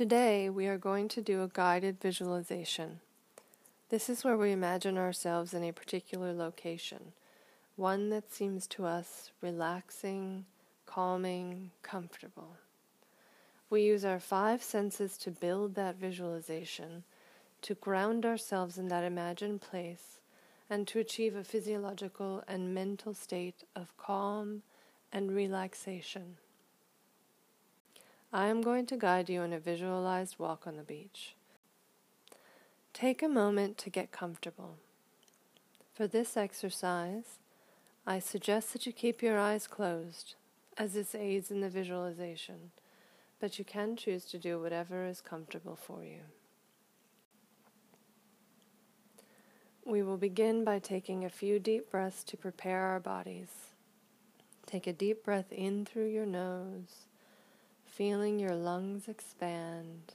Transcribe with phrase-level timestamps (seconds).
[0.00, 3.00] Today, we are going to do a guided visualization.
[3.90, 7.12] This is where we imagine ourselves in a particular location,
[7.76, 10.46] one that seems to us relaxing,
[10.86, 12.56] calming, comfortable.
[13.68, 17.04] We use our five senses to build that visualization,
[17.60, 20.20] to ground ourselves in that imagined place,
[20.70, 24.62] and to achieve a physiological and mental state of calm
[25.12, 26.38] and relaxation.
[28.32, 31.34] I am going to guide you in a visualized walk on the beach.
[32.92, 34.76] Take a moment to get comfortable.
[35.92, 37.40] For this exercise,
[38.06, 40.36] I suggest that you keep your eyes closed,
[40.78, 42.70] as this aids in the visualization,
[43.40, 46.20] but you can choose to do whatever is comfortable for you.
[49.84, 53.48] We will begin by taking a few deep breaths to prepare our bodies.
[54.66, 57.06] Take a deep breath in through your nose,
[58.00, 60.14] feeling your lungs expand.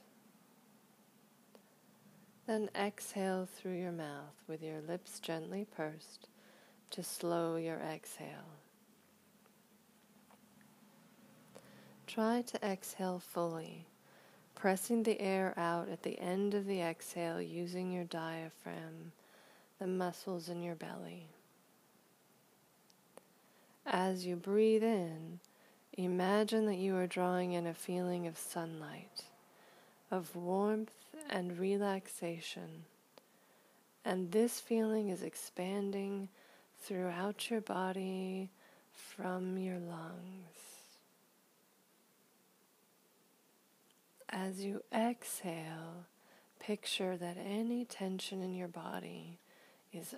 [2.47, 6.27] Then exhale through your mouth with your lips gently pursed
[6.89, 8.57] to slow your exhale.
[12.07, 13.85] Try to exhale fully,
[14.55, 19.11] pressing the air out at the end of the exhale using your diaphragm,
[19.77, 21.27] the muscles in your belly.
[23.85, 25.39] As you breathe in,
[25.97, 29.25] imagine that you are drawing in a feeling of sunlight,
[30.11, 30.93] of warmth
[31.29, 32.85] and relaxation.
[34.03, 36.29] And this feeling is expanding
[36.81, 38.49] throughout your body
[38.93, 40.45] from your lungs.
[44.29, 46.05] As you exhale,
[46.59, 49.39] picture that any tension in your body
[49.93, 50.13] is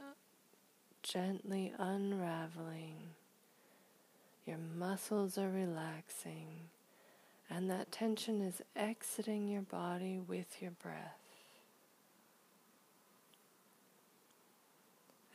[1.03, 2.95] gently unraveling.
[4.48, 6.70] Your muscles are relaxing
[7.50, 11.20] and that tension is exiting your body with your breath.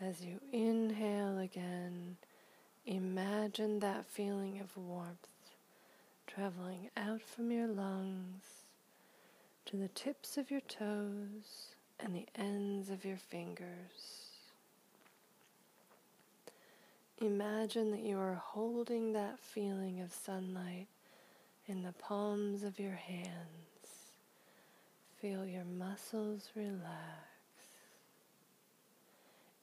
[0.01, 2.17] As you inhale again,
[2.87, 5.29] imagine that feeling of warmth
[6.27, 8.65] traveling out from your lungs
[9.67, 14.32] to the tips of your toes and the ends of your fingers.
[17.23, 20.89] Imagine that you are holding that feeling of sunlight
[21.69, 24.17] in the palms of your hands.
[25.21, 26.83] Feel your muscles relax.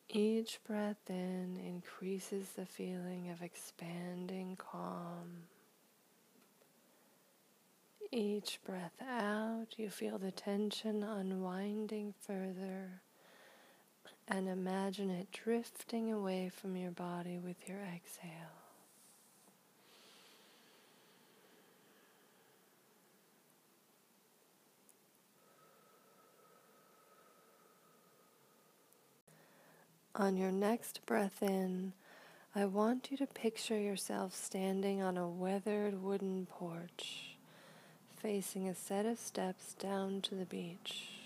[0.08, 5.44] Each breath in increases the feeling of expanding calm.
[8.10, 13.02] Each breath out, you feel the tension unwinding further
[14.30, 18.30] and imagine it drifting away from your body with your exhale.
[30.16, 31.94] On your next breath in,
[32.54, 37.38] I want you to picture yourself standing on a weathered wooden porch,
[38.22, 41.19] facing a set of steps down to the beach.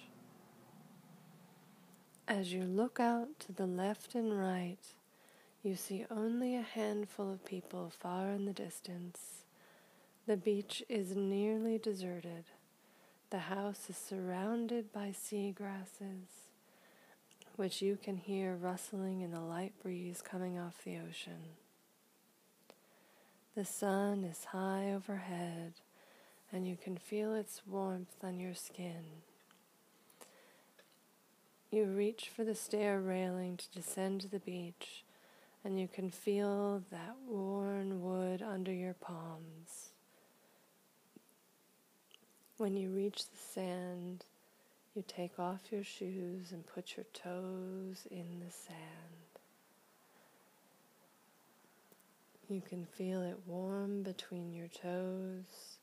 [2.34, 4.80] As you look out to the left and right,
[5.62, 9.44] you see only a handful of people far in the distance.
[10.26, 12.46] The beach is nearly deserted.
[13.30, 16.48] The house is surrounded by sea grasses
[17.56, 21.54] which you can hear rustling in the light breeze coming off the ocean.
[23.56, 25.74] The sun is high overhead,
[26.52, 29.04] and you can feel its warmth on your skin.
[31.74, 35.04] You reach for the stair railing to descend to the beach,
[35.66, 39.90] and you can feel that worn wood under your palms.
[42.60, 44.24] When you reach the sand,
[44.94, 48.78] you take off your shoes and put your toes in the sand.
[52.48, 55.80] You can feel it warm between your toes.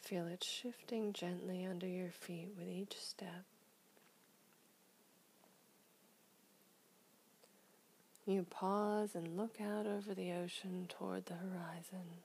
[0.00, 3.44] Feel it shifting gently under your feet with each step.
[8.28, 12.20] You pause and look out over the ocean toward the horizon.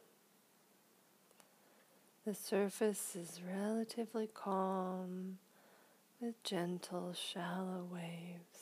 [2.26, 5.38] The surface is relatively calm
[6.20, 8.60] with gentle, shallow waves.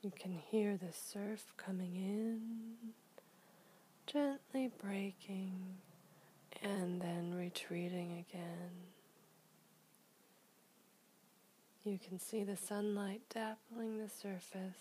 [0.00, 2.94] You can hear the surf coming in,
[4.06, 5.76] gently breaking,
[6.62, 8.70] and then retreating again.
[11.84, 14.78] You can see the sunlight dappling the surface.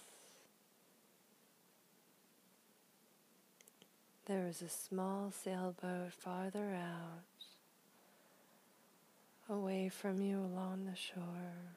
[4.25, 7.23] There is a small sailboat farther out
[9.49, 11.75] away from you along the shore.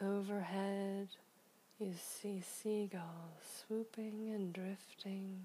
[0.00, 1.08] Overhead,
[1.80, 3.02] you see seagulls
[3.66, 5.40] swooping and drifting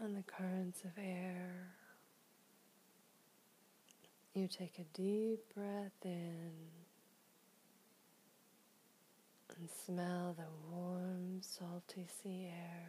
[0.00, 1.72] on the currents of air.
[4.38, 6.52] You take a deep breath in
[9.56, 12.88] and smell the warm, salty sea air.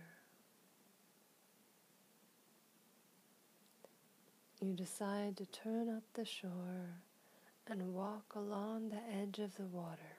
[4.61, 7.01] You decide to turn up the shore
[7.67, 10.17] and walk along the edge of the water.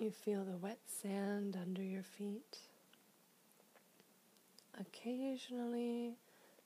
[0.00, 2.58] You feel the wet sand under your feet.
[4.80, 6.16] Occasionally,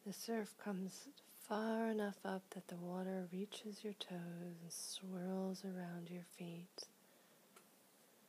[0.06, 1.08] the surf comes
[1.48, 6.88] far enough up that the water reaches your toes and swirls around your feet.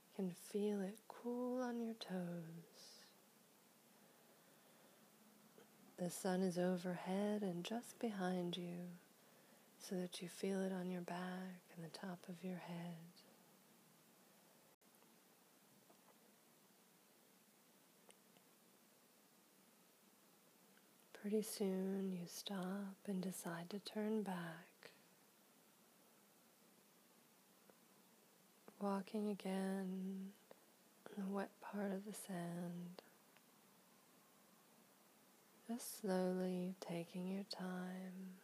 [0.06, 3.02] You can feel it cool on your toes.
[5.98, 8.86] The sun is overhead and just behind you,
[9.80, 13.17] so that you feel it on your back and the top of your head.
[21.30, 24.92] Pretty soon you stop and decide to turn back,
[28.80, 30.32] walking again
[31.06, 33.02] on the wet part of the sand,
[35.68, 38.38] just slowly taking your time.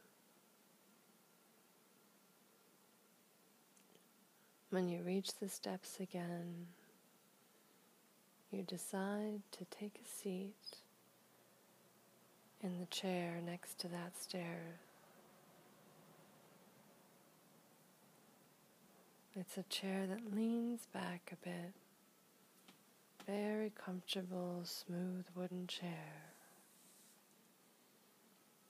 [4.72, 6.68] When you reach the steps again,
[8.52, 10.83] you decide to take a seat
[12.64, 14.80] in the chair next to that stair.
[19.36, 21.74] It's a chair that leans back a bit.
[23.28, 26.32] Very comfortable, smooth wooden chair.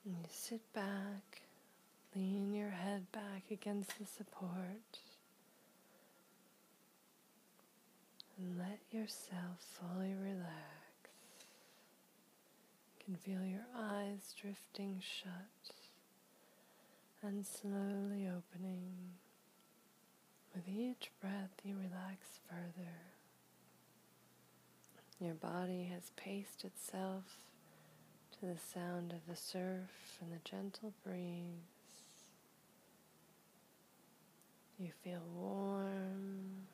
[0.06, 1.42] And you sit back,
[2.16, 5.00] lean your head back against the support,
[8.38, 10.83] and let yourself fully relax
[13.14, 15.76] can feel your eyes drifting shut
[17.22, 18.94] and slowly opening.
[20.56, 22.90] With each breath, you relax further.
[25.20, 27.24] Your body has paced itself
[28.40, 32.24] to the sound of the surf and the gentle breeze.
[34.80, 36.66] You feel warm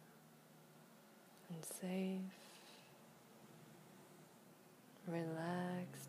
[1.49, 2.38] and safe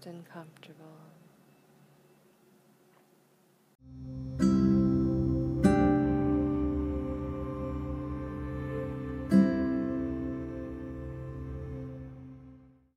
[0.06, 1.30] and comfortable.